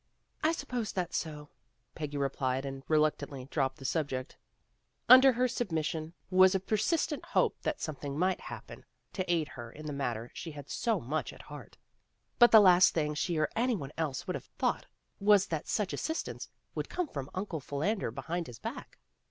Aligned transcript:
"I 0.41 0.51
suppose 0.51 0.91
that's 0.91 1.15
so," 1.15 1.49
Peggy 1.93 2.17
replied, 2.17 2.65
and 2.65 2.81
reluctantly 2.87 3.45
dropped 3.45 3.77
the 3.77 3.85
subject. 3.85 4.35
Under 5.07 5.33
her 5.33 5.47
FRIENDLY 5.47 5.47
TERRACE 5.47 5.61
ORPHANAGE 5.93 6.13
109 6.31 6.39
submission 6.39 6.39
was 6.39 6.55
a 6.55 6.59
persistent 6.59 7.25
hope 7.37 7.61
that 7.61 7.79
some 7.81 7.95
thing 7.97 8.17
might 8.17 8.41
happen 8.41 8.83
to 9.13 9.31
aid 9.31 9.49
her 9.49 9.71
in 9.71 9.85
the 9.85 9.93
matter 9.93 10.31
she 10.33 10.53
had 10.53 10.71
so 10.71 10.99
much 10.99 11.31
at 11.31 11.43
heart. 11.43 11.77
But 12.39 12.49
the 12.49 12.59
last 12.61 12.95
thing 12.95 13.13
she 13.13 13.37
or 13.37 13.47
any 13.55 13.75
one 13.75 13.91
else 13.95 14.25
would 14.25 14.33
have 14.33 14.49
thought 14.57 14.87
was 15.19 15.45
that 15.45 15.67
such 15.67 15.93
assistance 15.93 16.49
would 16.73 16.89
come 16.89 17.07
from 17.07 17.29
Uncle 17.35 17.59
Philander 17.59 18.09
Behind 18.09 18.47
His 18.47 18.57
Back. 18.57 18.97